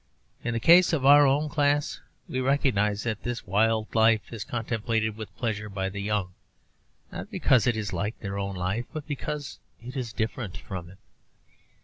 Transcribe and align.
In 0.43 0.55
the 0.55 0.59
case 0.59 0.93
of 0.93 1.05
our 1.05 1.27
own 1.27 1.47
class, 1.47 2.01
we 2.27 2.41
recognise 2.41 3.03
that 3.03 3.21
this 3.21 3.45
wild 3.45 3.93
life 3.93 4.33
is 4.33 4.43
contemplated 4.43 5.15
with 5.15 5.37
pleasure 5.37 5.69
by 5.69 5.89
the 5.89 6.01
young, 6.01 6.33
not 7.11 7.29
because 7.29 7.67
it 7.67 7.77
is 7.77 7.93
like 7.93 8.19
their 8.19 8.39
own 8.39 8.55
life, 8.55 8.85
but 8.91 9.05
because 9.05 9.59
it 9.79 9.95
is 9.95 10.11
different 10.11 10.57
from 10.57 10.89
it. 10.89 10.97